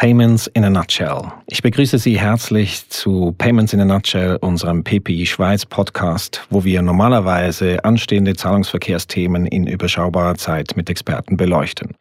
[0.00, 1.30] Payments in a Nutshell.
[1.46, 6.80] Ich begrüße Sie herzlich zu Payments in a Nutshell, unserem PPI Schweiz Podcast, wo wir
[6.80, 11.98] normalerweise anstehende Zahlungsverkehrsthemen in überschaubarer Zeit mit Experten beleuchten.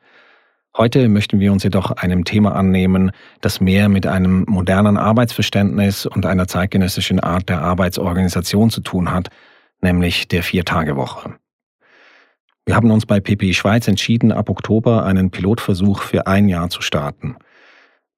[0.77, 6.25] Heute möchten wir uns jedoch einem Thema annehmen, das mehr mit einem modernen Arbeitsverständnis und
[6.25, 9.27] einer zeitgenössischen Art der Arbeitsorganisation zu tun hat,
[9.81, 11.35] nämlich der Vier-Tage-Woche.
[12.65, 16.81] Wir haben uns bei PPI Schweiz entschieden, ab Oktober einen Pilotversuch für ein Jahr zu
[16.81, 17.35] starten–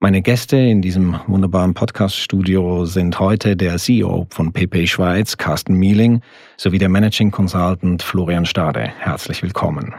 [0.01, 6.21] meine Gäste in diesem wunderbaren Podcast-Studio sind heute der CEO von PP Schweiz, Carsten Mieling,
[6.57, 8.91] sowie der Managing Consultant Florian Stade.
[8.97, 9.93] Herzlich willkommen.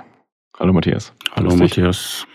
[0.59, 1.13] Hallo Matthias.
[1.37, 2.27] Hallo Matthias.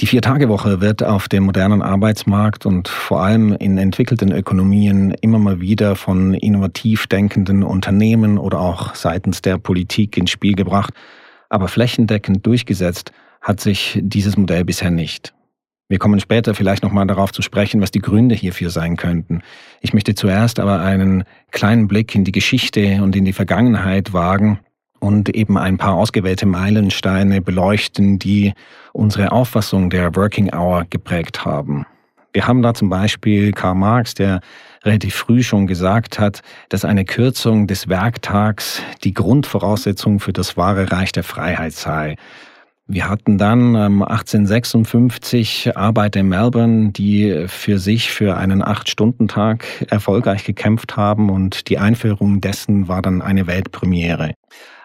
[0.00, 5.60] Die Vier-Tage-Woche wird auf dem modernen Arbeitsmarkt und vor allem in entwickelten Ökonomien immer mal
[5.60, 10.94] wieder von innovativ denkenden Unternehmen oder auch seitens der Politik ins Spiel gebracht.
[11.50, 13.12] Aber flächendeckend durchgesetzt
[13.42, 15.34] hat sich dieses Modell bisher nicht.
[15.92, 19.42] Wir kommen später vielleicht nochmal darauf zu sprechen, was die Gründe hierfür sein könnten.
[19.82, 24.58] Ich möchte zuerst aber einen kleinen Blick in die Geschichte und in die Vergangenheit wagen
[25.00, 28.54] und eben ein paar ausgewählte Meilensteine beleuchten, die
[28.94, 31.84] unsere Auffassung der Working Hour geprägt haben.
[32.32, 34.40] Wir haben da zum Beispiel Karl Marx, der
[34.84, 36.40] relativ früh schon gesagt hat,
[36.70, 42.16] dass eine Kürzung des Werktags die Grundvoraussetzung für das wahre Reich der Freiheit sei.
[42.88, 50.44] Wir hatten dann ähm, 1856 Arbeiter in Melbourne, die für sich für einen Acht-Stunden-Tag erfolgreich
[50.44, 54.34] gekämpft haben und die Einführung dessen war dann eine Weltpremiere.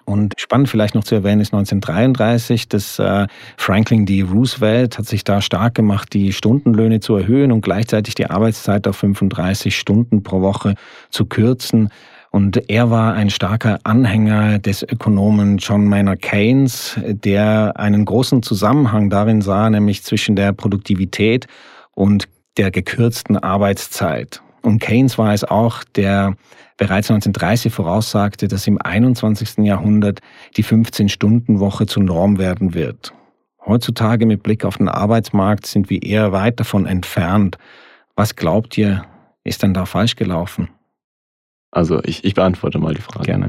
[0.05, 4.21] Und spannend vielleicht noch zu erwähnen ist 1933, dass äh, Franklin D.
[4.21, 8.95] Roosevelt hat sich da stark gemacht, die Stundenlöhne zu erhöhen und gleichzeitig die Arbeitszeit auf
[8.95, 10.75] 35 Stunden pro Woche
[11.09, 11.89] zu kürzen.
[12.37, 19.09] Und er war ein starker Anhänger des Ökonomen John Maynard Keynes, der einen großen Zusammenhang
[19.09, 21.47] darin sah, nämlich zwischen der Produktivität
[21.95, 24.43] und der gekürzten Arbeitszeit.
[24.61, 26.35] Und Keynes war es auch, der
[26.77, 29.65] bereits 1930 voraussagte, dass im 21.
[29.65, 30.19] Jahrhundert
[30.57, 33.15] die 15-Stunden-Woche zur Norm werden wird.
[33.65, 37.57] Heutzutage mit Blick auf den Arbeitsmarkt sind wir eher weit davon entfernt.
[38.15, 39.05] Was glaubt ihr,
[39.43, 40.69] ist denn da falsch gelaufen?
[41.71, 43.25] Also ich, ich beantworte mal die Frage.
[43.25, 43.47] Gerne.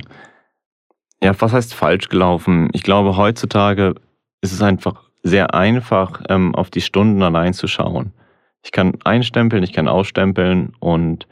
[1.22, 2.68] Ja, was heißt falsch gelaufen?
[2.72, 3.94] Ich glaube, heutzutage
[4.40, 8.12] ist es einfach sehr einfach, ähm, auf die Stunden allein zu schauen.
[8.62, 11.26] Ich kann einstempeln, ich kann ausstempeln und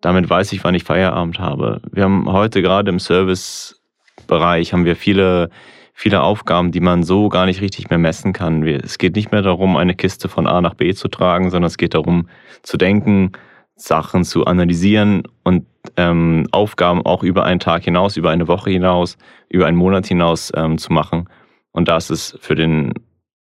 [0.00, 1.80] damit weiß ich, wann ich Feierabend habe.
[1.90, 5.50] Wir haben heute gerade im Servicebereich haben wir viele,
[5.92, 8.62] viele Aufgaben, die man so gar nicht richtig mehr messen kann.
[8.62, 11.78] Es geht nicht mehr darum, eine Kiste von A nach B zu tragen, sondern es
[11.78, 12.28] geht darum
[12.62, 13.32] zu denken,
[13.76, 15.66] Sachen zu analysieren und
[15.96, 20.50] ähm, Aufgaben auch über einen Tag hinaus, über eine Woche hinaus, über einen Monat hinaus
[20.56, 21.28] ähm, zu machen.
[21.72, 22.94] Und da ist es für den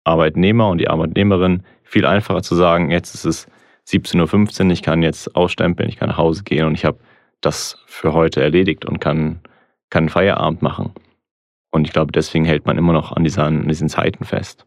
[0.03, 3.47] Arbeitnehmer und die Arbeitnehmerin viel einfacher zu sagen, jetzt ist es
[3.89, 6.99] 17.15 Uhr, ich kann jetzt ausstempeln, ich kann nach Hause gehen und ich habe
[7.43, 9.41] das für heute erledigt und kann,
[9.91, 10.93] kann Feierabend machen.
[11.71, 14.65] Und ich glaube, deswegen hält man immer noch an diesen, an diesen Zeiten fest.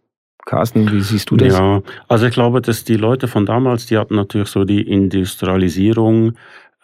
[0.47, 1.57] Carsten, wie siehst du das?
[1.57, 6.35] Ja, also ich glaube, dass die Leute von damals, die hatten natürlich so die Industrialisierung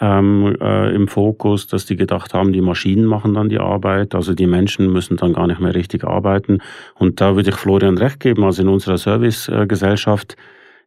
[0.02, 4.34] ähm, äh, im Fokus, dass die gedacht haben, die Maschinen machen dann die Arbeit, also
[4.34, 6.58] die Menschen müssen dann gar nicht mehr richtig arbeiten.
[6.96, 10.36] Und da würde ich Florian recht geben, also in unserer Servicegesellschaft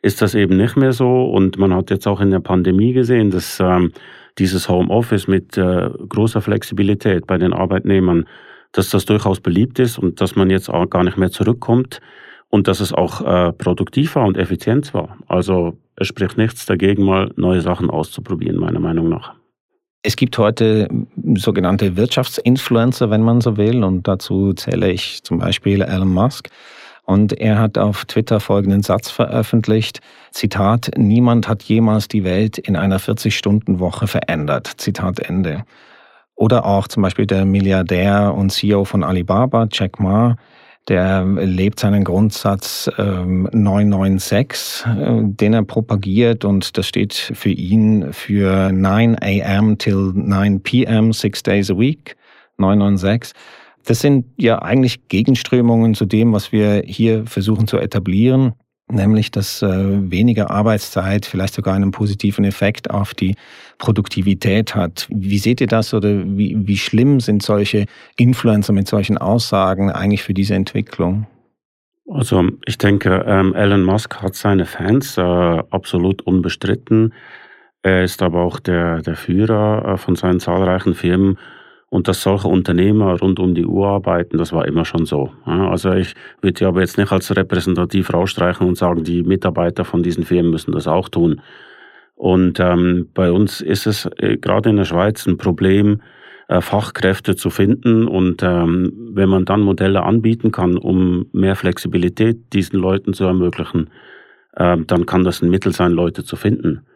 [0.03, 1.25] ist das eben nicht mehr so.
[1.31, 3.91] Und man hat jetzt auch in der Pandemie gesehen, dass ähm,
[4.37, 8.27] dieses Homeoffice mit äh, großer Flexibilität bei den Arbeitnehmern,
[8.73, 12.01] dass das durchaus beliebt ist und dass man jetzt auch gar nicht mehr zurückkommt
[12.49, 15.17] und dass es auch äh, produktiv war und effizient war.
[15.27, 19.35] Also es spricht nichts dagegen, mal neue Sachen auszuprobieren, meiner Meinung nach.
[20.03, 20.89] Es gibt heute
[21.35, 26.49] sogenannte Wirtschaftsinfluencer, wenn man so will, und dazu zähle ich zum Beispiel Elon Musk.
[27.03, 30.01] Und er hat auf Twitter folgenden Satz veröffentlicht.
[30.33, 34.73] Zitat, niemand hat jemals die Welt in einer 40-Stunden-Woche verändert.
[34.77, 35.65] Zitat Ende.
[36.35, 40.37] Oder auch zum Beispiel der Milliardär und CEO von Alibaba, Jack Ma,
[40.89, 48.13] der lebt seinen Grundsatz ähm, 996, äh, den er propagiert und das steht für ihn
[48.13, 49.79] für 9 a.m.
[49.79, 51.13] till 9 p.m.
[51.13, 52.17] six days a week,
[52.59, 53.33] 996.
[53.85, 58.55] Das sind ja eigentlich Gegenströmungen zu dem, was wir hier versuchen zu etablieren
[58.91, 63.35] nämlich dass äh, weniger Arbeitszeit vielleicht sogar einen positiven Effekt auf die
[63.79, 65.07] Produktivität hat.
[65.11, 67.87] Wie seht ihr das oder wie, wie schlimm sind solche
[68.17, 71.27] Influencer mit solchen Aussagen eigentlich für diese Entwicklung?
[72.09, 77.13] Also ich denke, ähm, Elon Musk hat seine Fans äh, absolut unbestritten.
[77.83, 81.39] Er ist aber auch der, der Führer äh, von seinen zahlreichen Firmen.
[81.89, 85.31] Und dass solche Unternehmer rund um die Uhr arbeiten, das war immer schon so.
[85.45, 90.03] Also ich würde die aber jetzt nicht als repräsentativ rausstreichen und sagen, die Mitarbeiter von
[90.03, 91.41] diesen Firmen müssen das auch tun.
[92.17, 96.01] Und ähm, bei uns ist es äh, gerade in der Schweiz ein Problem,
[96.49, 98.09] äh, Fachkräfte zu finden.
[98.09, 103.91] Und ähm, wenn man dann Modelle anbieten kann, um mehr Flexibilität diesen Leuten zu ermöglichen,
[104.55, 106.87] äh, dann kann das ein Mittel sein, Leute zu finden.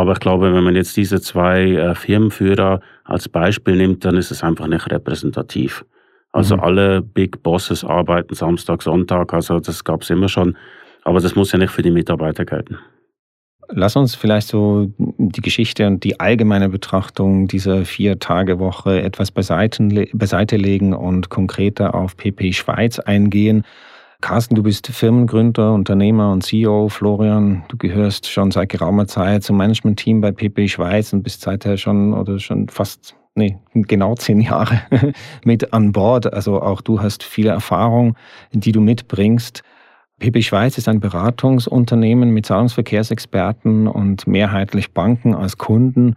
[0.00, 4.30] Aber ich glaube, wenn man jetzt diese zwei äh, Firmenführer als Beispiel nimmt, dann ist
[4.30, 5.84] es einfach nicht repräsentativ.
[6.32, 6.62] Also mhm.
[6.62, 10.56] alle Big Bosses arbeiten Samstag, Sonntag, also das gab es immer schon.
[11.04, 12.78] Aber das muss ja nicht für die Mitarbeiter gelten.
[13.68, 20.56] Lass uns vielleicht so die Geschichte und die allgemeine Betrachtung dieser Vier-Tage-Woche etwas beiseite, beiseite
[20.56, 23.64] legen und konkreter auf PP Schweiz eingehen.
[24.20, 26.88] Carsten, du bist Firmengründer, Unternehmer und CEO.
[26.88, 31.76] Florian, du gehörst schon seit geraumer Zeit zum Management-Team bei PP Schweiz und bist seither
[31.76, 34.82] schon oder schon fast, nee, genau zehn Jahre
[35.44, 36.32] mit an Bord.
[36.32, 38.16] Also auch du hast viele Erfahrung,
[38.52, 39.62] die du mitbringst.
[40.18, 46.14] PP Schweiz ist ein Beratungsunternehmen mit Zahlungsverkehrsexperten und mehrheitlich Banken als Kunden.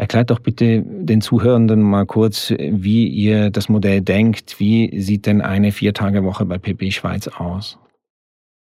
[0.00, 4.58] Erklärt doch bitte den Zuhörenden mal kurz, wie ihr das Modell denkt.
[4.58, 7.78] Wie sieht denn eine Viertagewoche bei PP Schweiz aus?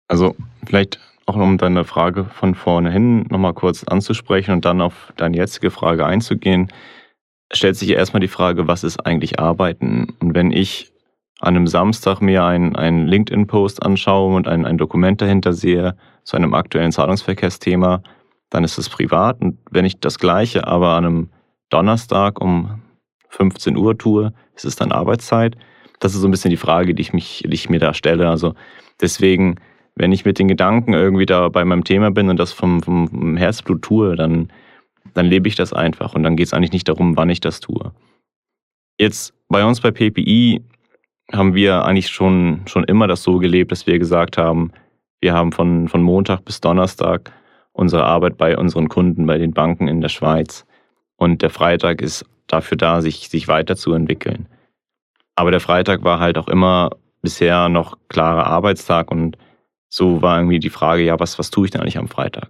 [0.07, 5.35] Also vielleicht auch um deine Frage von vornherein nochmal kurz anzusprechen und dann auf deine
[5.35, 6.71] jetzige Frage einzugehen,
[7.51, 10.13] stellt sich erstmal die Frage, was ist eigentlich Arbeiten?
[10.19, 10.91] Und wenn ich
[11.39, 16.38] an einem Samstag mir einen, einen LinkedIn-Post anschaue und ein, ein Dokument dahinter sehe zu
[16.38, 18.03] einem aktuellen Zahlungsverkehrsthema,
[18.53, 19.41] dann ist es privat.
[19.41, 21.29] Und wenn ich das Gleiche aber an einem
[21.69, 22.81] Donnerstag um
[23.29, 25.57] 15 Uhr tue, ist es dann Arbeitszeit.
[26.00, 28.29] Das ist so ein bisschen die Frage, die ich, mich, die ich mir da stelle.
[28.29, 28.53] Also
[29.01, 29.55] deswegen,
[29.95, 33.38] wenn ich mit den Gedanken irgendwie da bei meinem Thema bin und das vom, vom
[33.38, 34.51] Herzblut tue, dann,
[35.15, 36.13] dann lebe ich das einfach.
[36.13, 37.91] Und dann geht es eigentlich nicht darum, wann ich das tue.
[39.00, 40.63] Jetzt bei uns bei PPI
[41.31, 44.71] haben wir eigentlich schon, schon immer das so gelebt, dass wir gesagt haben,
[45.21, 47.31] wir haben von, von Montag bis Donnerstag
[47.73, 50.65] unsere Arbeit bei unseren Kunden, bei den Banken in der Schweiz.
[51.17, 54.47] Und der Freitag ist dafür da, sich, sich weiterzuentwickeln.
[55.35, 56.91] Aber der Freitag war halt auch immer
[57.21, 59.37] bisher noch klarer Arbeitstag und
[59.89, 62.49] so war irgendwie die Frage, ja, was, was tue ich denn eigentlich am Freitag?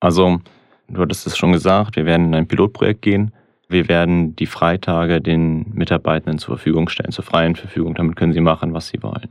[0.00, 0.40] Also,
[0.88, 3.32] du hattest es schon gesagt, wir werden in ein Pilotprojekt gehen.
[3.68, 7.94] Wir werden die Freitage den Mitarbeitenden zur Verfügung stellen, zur freien Verfügung.
[7.94, 9.28] Damit können sie machen, was sie wollen.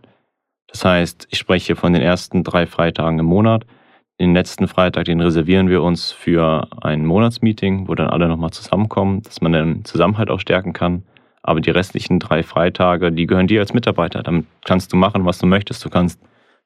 [0.67, 3.65] Das heißt, ich spreche von den ersten drei Freitagen im Monat.
[4.19, 9.21] Den letzten Freitag, den reservieren wir uns für ein Monatsmeeting, wo dann alle nochmal zusammenkommen,
[9.21, 11.03] dass man den Zusammenhalt auch stärken kann.
[11.43, 14.23] Aber die restlichen drei Freitage, die gehören dir als Mitarbeiter.
[14.23, 15.85] Damit kannst du machen, was du möchtest.
[15.85, 16.19] Du kannst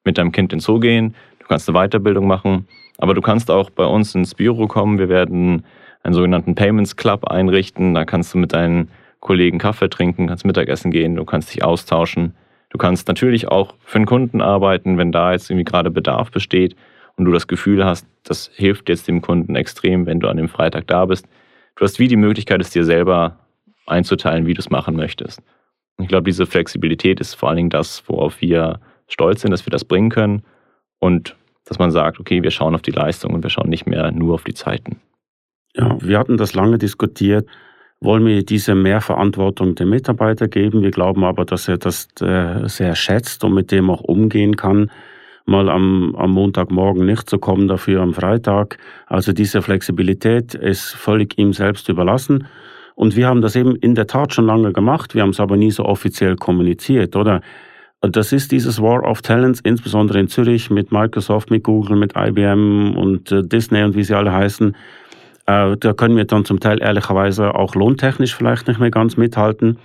[0.05, 2.67] mit deinem Kind ins Zoo gehen, du kannst eine Weiterbildung machen,
[2.97, 4.97] aber du kannst auch bei uns ins Büro kommen.
[4.97, 5.65] Wir werden
[6.03, 7.93] einen sogenannten Payments Club einrichten.
[7.93, 8.89] Da kannst du mit deinen
[9.19, 12.33] Kollegen Kaffee trinken, kannst Mittagessen gehen, du kannst dich austauschen.
[12.69, 16.77] Du kannst natürlich auch für einen Kunden arbeiten, wenn da jetzt irgendwie gerade Bedarf besteht
[17.17, 20.49] und du das Gefühl hast, das hilft jetzt dem Kunden extrem, wenn du an dem
[20.49, 21.27] Freitag da bist.
[21.75, 23.39] Du hast wie die Möglichkeit, es dir selber
[23.87, 25.41] einzuteilen, wie du es machen möchtest.
[25.99, 29.71] Ich glaube, diese Flexibilität ist vor allen Dingen das, worauf wir stolz sind, dass wir
[29.71, 30.43] das bringen können
[30.99, 31.35] und
[31.65, 34.35] dass man sagt, okay, wir schauen auf die Leistung und wir schauen nicht mehr nur
[34.35, 34.99] auf die Zeiten.
[35.75, 37.47] Ja, wir hatten das lange diskutiert.
[37.99, 40.81] Wollen wir diese Mehrverantwortung dem Mitarbeiter geben?
[40.81, 44.89] Wir glauben aber, dass er das äh, sehr schätzt und mit dem auch umgehen kann
[45.45, 48.77] mal am, am Montagmorgen nicht zu kommen, dafür am Freitag.
[49.07, 52.47] Also diese Flexibilität ist völlig ihm selbst überlassen.
[52.95, 55.57] Und wir haben das eben in der Tat schon lange gemacht, wir haben es aber
[55.57, 57.41] nie so offiziell kommuniziert, oder?
[58.01, 62.95] Das ist dieses War of Talents, insbesondere in Zürich mit Microsoft, mit Google, mit IBM
[62.97, 64.75] und äh, Disney und wie sie alle heißen.
[65.45, 69.77] Äh, da können wir dann zum Teil ehrlicherweise auch lohntechnisch vielleicht nicht mehr ganz mithalten.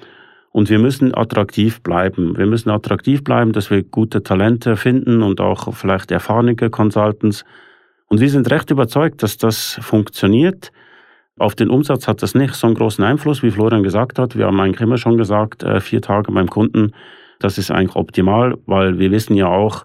[0.56, 2.38] Und wir müssen attraktiv bleiben.
[2.38, 7.44] Wir müssen attraktiv bleiben, dass wir gute Talente finden und auch vielleicht erfahrene Consultants.
[8.06, 10.72] Und wir sind recht überzeugt, dass das funktioniert.
[11.38, 14.34] Auf den Umsatz hat das nicht so einen großen Einfluss, wie Florian gesagt hat.
[14.34, 16.92] Wir haben eigentlich immer schon gesagt, äh, vier Tage beim Kunden,
[17.38, 19.84] das ist eigentlich optimal, weil wir wissen ja auch,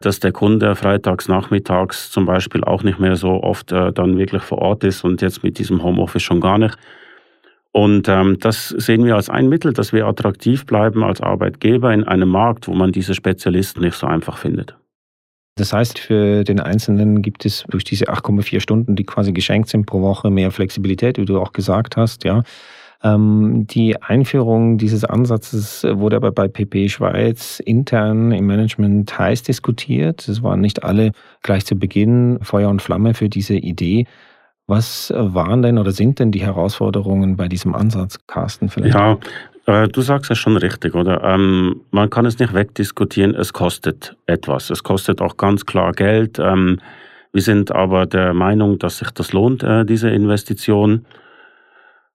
[0.00, 4.42] dass der Kunde freitags nachmittags zum Beispiel auch nicht mehr so oft äh, dann wirklich
[4.44, 6.78] vor Ort ist und jetzt mit diesem Homeoffice schon gar nicht.
[7.76, 12.04] Und ähm, das sehen wir als ein Mittel, dass wir attraktiv bleiben als Arbeitgeber in
[12.04, 14.78] einem Markt, wo man diese Spezialisten nicht so einfach findet.
[15.56, 19.84] Das heißt, für den Einzelnen gibt es durch diese 8,4 Stunden, die quasi geschenkt sind
[19.84, 22.44] pro Woche, mehr Flexibilität, wie du auch gesagt hast, ja.
[23.02, 30.26] Ähm, die Einführung dieses Ansatzes wurde aber bei PP Schweiz intern im Management heiß diskutiert.
[30.26, 34.06] Es waren nicht alle gleich zu Beginn Feuer und Flamme für diese Idee.
[34.66, 38.68] Was waren denn oder sind denn die Herausforderungen bei diesem Ansatz, Carsten?
[38.68, 38.94] Vielleicht?
[38.94, 39.16] Ja,
[39.66, 41.22] äh, du sagst es schon richtig, oder?
[41.22, 44.70] Ähm, man kann es nicht wegdiskutieren, es kostet etwas.
[44.70, 46.38] Es kostet auch ganz klar Geld.
[46.40, 46.80] Ähm,
[47.32, 51.04] wir sind aber der Meinung, dass sich das lohnt, äh, diese Investition.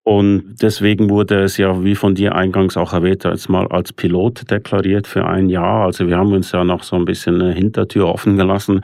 [0.03, 4.49] Und deswegen wurde es ja, wie von dir eingangs auch erwähnt, jetzt mal als Pilot
[4.49, 5.85] deklariert für ein Jahr.
[5.85, 8.81] Also wir haben uns ja noch so ein bisschen eine Hintertür offen gelassen,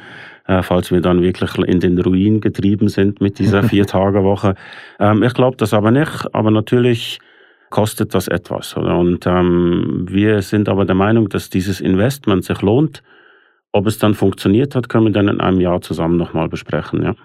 [0.48, 4.56] äh, falls wir dann wirklich in den Ruin getrieben sind mit dieser Vier-Tage-Woche.
[5.00, 7.20] Ähm, ich glaube das aber nicht, aber natürlich
[7.70, 8.74] kostet das etwas.
[8.74, 13.04] Und ähm, wir sind aber der Meinung, dass dieses Investment sich lohnt.
[13.74, 17.04] Ob es dann funktioniert hat, können wir dann in einem Jahr zusammen nochmal besprechen.
[17.04, 17.16] Ja.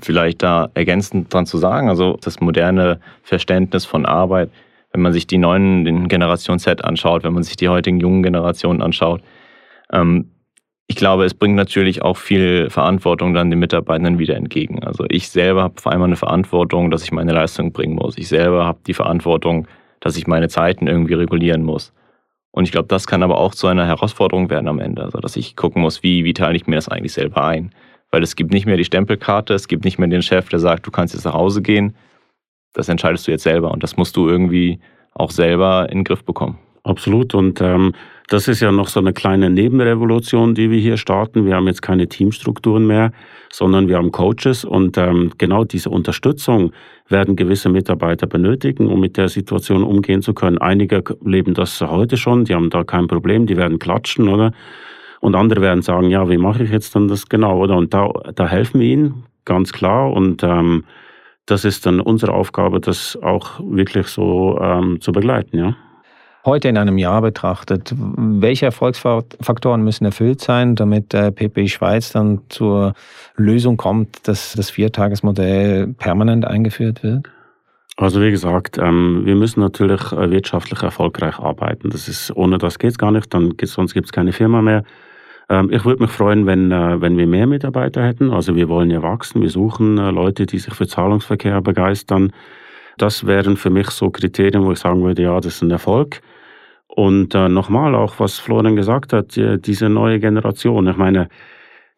[0.00, 4.50] Vielleicht da ergänzend dran zu sagen, also das moderne Verständnis von Arbeit,
[4.92, 8.82] wenn man sich die neuen Generation Z anschaut, wenn man sich die heutigen jungen Generationen
[8.82, 9.22] anschaut,
[9.92, 10.30] ähm,
[10.90, 14.82] ich glaube, es bringt natürlich auch viel Verantwortung dann den Mitarbeitenden wieder entgegen.
[14.82, 18.18] Also ich selber habe vor allem eine Verantwortung, dass ich meine Leistung bringen muss.
[18.18, 19.68] Ich selber habe die Verantwortung,
[20.00, 21.92] dass ich meine Zeiten irgendwie regulieren muss.
[22.50, 25.04] Und ich glaube, das kann aber auch zu einer Herausforderung werden am Ende.
[25.04, 27.72] Also dass ich gucken muss, wie, wie teile ich mir das eigentlich selber ein.
[28.10, 30.88] Weil es gibt nicht mehr die Stempelkarte, es gibt nicht mehr den Chef, der sagt,
[30.88, 31.94] du kannst jetzt nach Hause gehen.
[32.72, 34.80] Das entscheidest du jetzt selber und das musst du irgendwie
[35.14, 36.58] auch selber in den Griff bekommen.
[36.82, 37.34] Absolut.
[37.34, 37.92] Und ähm,
[38.30, 41.46] das ist ja noch so eine kleine Nebenrevolution, die wir hier starten.
[41.46, 43.10] Wir haben jetzt keine Teamstrukturen mehr,
[43.52, 46.70] sondern wir haben Coaches und ähm, genau diese Unterstützung
[47.08, 50.58] werden gewisse Mitarbeiter benötigen, um mit der Situation umgehen zu können.
[50.58, 54.52] Einige leben das heute schon, die haben da kein Problem, die werden klatschen, oder?
[55.18, 57.76] Und andere werden sagen, ja, wie mache ich jetzt dann das genau, oder?
[57.76, 60.12] Und da, da helfen wir ihnen, ganz klar.
[60.12, 60.84] Und ähm,
[61.46, 65.74] das ist dann unsere Aufgabe, das auch wirklich so ähm, zu begleiten, ja
[66.44, 72.40] heute in einem Jahr betrachtet, welche Erfolgsfaktoren müssen erfüllt sein, damit der PP Schweiz dann
[72.48, 72.94] zur
[73.36, 77.28] Lösung kommt, dass das Viertagesmodell permanent eingeführt wird?
[77.96, 81.90] Also wie gesagt, ähm, wir müssen natürlich äh, wirtschaftlich erfolgreich arbeiten.
[81.90, 84.62] Das ist, ohne das geht es gar nicht, dann geht's, sonst gibt es keine Firma
[84.62, 84.84] mehr.
[85.50, 88.30] Ähm, ich würde mich freuen, wenn, äh, wenn wir mehr Mitarbeiter hätten.
[88.30, 92.32] Also wir wollen ja wachsen, wir suchen äh, Leute, die sich für Zahlungsverkehr begeistern.
[92.96, 96.22] Das wären für mich so Kriterien, wo ich sagen würde, ja, das ist ein Erfolg.
[96.96, 100.88] Und äh, nochmal auch, was Florian gesagt hat, diese neue Generation.
[100.88, 101.28] Ich meine,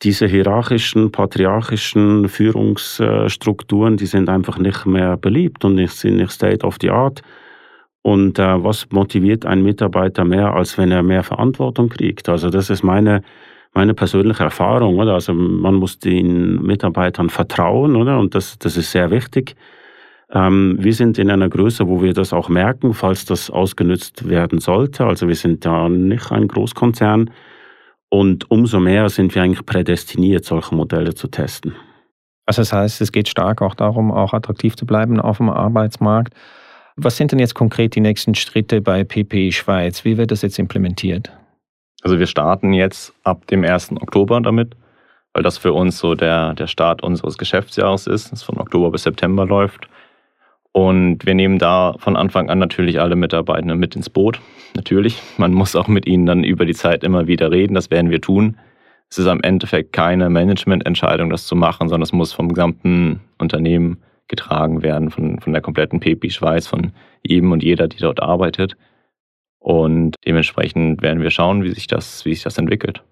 [0.02, 6.66] diese hierarchischen, patriarchischen Führungsstrukturen, die sind einfach nicht mehr beliebt und nicht, sind nicht State
[6.66, 7.22] of the Art.
[8.02, 12.28] Und äh, was motiviert einen Mitarbeiter mehr, als wenn er mehr Verantwortung kriegt?
[12.28, 13.22] Also das ist meine,
[13.74, 15.14] meine persönliche Erfahrung, oder?
[15.14, 18.18] Also man muss den Mitarbeitern vertrauen, oder?
[18.18, 19.54] Und das, das ist sehr wichtig.
[20.32, 24.60] Ähm, wir sind in einer Größe, wo wir das auch merken, falls das ausgenutzt werden
[24.60, 25.04] sollte.
[25.04, 27.30] Also wir sind da nicht ein Großkonzern.
[28.08, 31.74] Und umso mehr sind wir eigentlich prädestiniert, solche Modelle zu testen.
[32.46, 36.34] Also das heißt, es geht stark auch darum, auch attraktiv zu bleiben auf dem Arbeitsmarkt.
[36.96, 40.04] Was sind denn jetzt konkret die nächsten Schritte bei PP Schweiz?
[40.04, 41.32] Wie wird das jetzt implementiert?
[42.02, 43.92] Also wir starten jetzt ab dem 1.
[43.92, 44.76] Oktober damit,
[45.32, 49.04] weil das für uns so der, der Start unseres Geschäftsjahres ist, das von Oktober bis
[49.04, 49.88] September läuft.
[50.72, 54.40] Und wir nehmen da von Anfang an natürlich alle Mitarbeitenden mit ins Boot.
[54.74, 58.10] Natürlich, man muss auch mit ihnen dann über die Zeit immer wieder reden, das werden
[58.10, 58.56] wir tun.
[59.10, 63.98] Es ist am Endeffekt keine Managemententscheidung, das zu machen, sondern es muss vom gesamten Unternehmen
[64.28, 68.76] getragen werden, von, von der kompletten PP Schweiz, von jedem und jeder, die dort arbeitet.
[69.58, 73.04] Und dementsprechend werden wir schauen, wie sich das, wie sich das entwickelt.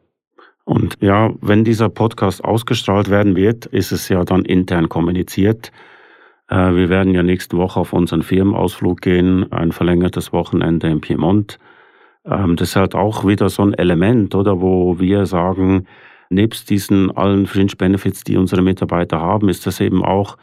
[0.64, 5.71] Und ja, wenn dieser Podcast ausgestrahlt werden wird, ist es ja dann intern kommuniziert.
[6.50, 11.59] Äh, wir werden ja nächste Woche auf unseren Firmenausflug gehen, ein verlängertes Wochenende im Piemont.
[12.26, 15.87] Ähm, das ist halt auch wieder so ein Element, oder, wo wir sagen,
[16.28, 20.37] nebst diesen allen Fringe Benefits, die unsere Mitarbeiter haben, ist das eben auch,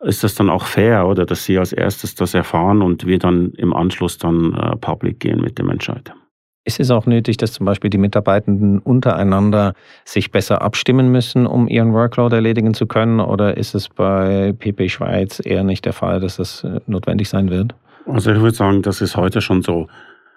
[0.00, 3.52] ist das dann auch fair, oder, dass sie als erstes das erfahren und wir dann
[3.52, 6.12] im Anschluss dann äh, public gehen mit dem Entscheid.
[6.70, 9.74] Ist es auch nötig, dass zum Beispiel die Mitarbeitenden untereinander
[10.04, 13.18] sich besser abstimmen müssen, um ihren Workload erledigen zu können?
[13.18, 17.50] Oder ist es bei PP Schweiz eher nicht der Fall, dass das äh, notwendig sein
[17.50, 17.74] wird?
[18.06, 19.88] Also ich würde sagen, das ist heute schon so.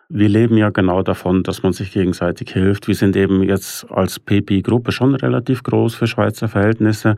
[0.09, 2.87] Wir leben ja genau davon, dass man sich gegenseitig hilft.
[2.87, 7.15] Wir sind eben jetzt als PP-Gruppe schon relativ groß für Schweizer Verhältnisse.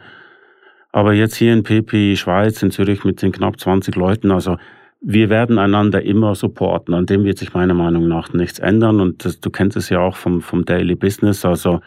[0.92, 4.58] Aber jetzt hier in PP Schweiz, in Zürich mit den knapp 20 Leuten, also
[5.02, 6.94] wir werden einander immer supporten.
[6.94, 9.00] An dem wird sich meiner Meinung nach nichts ändern.
[9.00, 11.46] Und das, du kennst es ja auch vom, vom Daily Business.
[11.46, 11.82] Also,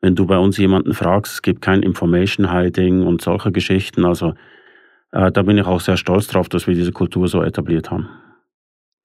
[0.00, 4.04] wenn du bei uns jemanden fragst, es gibt kein Information Hiding und solche Geschichten.
[4.04, 4.34] Also,
[5.12, 8.08] äh, da bin ich auch sehr stolz drauf, dass wir diese Kultur so etabliert haben.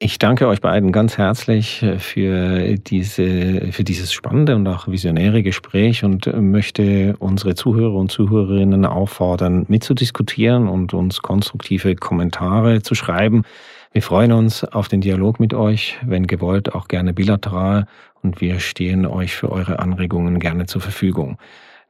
[0.04, 5.44] Ich danke euch beiden ganz herzlich äh, für, diese, für dieses spannende und auch visionäre
[5.44, 13.44] Gespräch und möchte unsere Zuhörer und Zuhörerinnen auffordern, mitzudiskutieren und uns konstruktive Kommentare zu schreiben.
[13.92, 17.86] Wir freuen uns auf den Dialog mit euch, wenn gewollt, auch gerne bilateral
[18.24, 21.38] und wir stehen euch für eure Anregungen gerne zur Verfügung.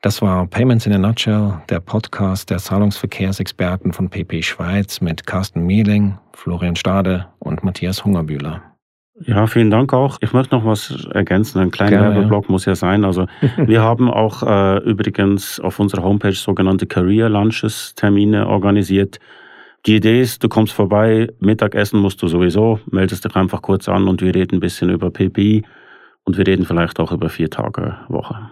[0.04, 5.64] Das war Payments in a Nutshell, der Podcast der Zahlungsverkehrsexperten von PP Schweiz mit Carsten
[5.64, 8.64] Mehling, Florian Stade und Matthias Hungerbühler.
[9.28, 10.18] Ja, vielen Dank auch.
[10.22, 11.60] Ich möchte noch was ergänzen.
[11.60, 12.52] Ein kleiner Gerne, Werbeblock ja.
[12.52, 13.06] muss ja sein.
[13.06, 13.28] Also
[13.58, 19.20] wir haben auch äh, übrigens auf unserer Homepage sogenannte Career Lunches Termine organisiert.
[19.86, 24.08] Die Idee ist, du kommst vorbei, Mittagessen musst du sowieso, meldest dich einfach kurz an
[24.08, 25.64] und wir reden ein bisschen über PPI
[26.24, 28.50] und wir reden vielleicht auch über vier Tage Woche.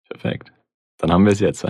[0.09, 0.53] Perfekt.
[0.99, 1.67] Dann haben wir es jetzt.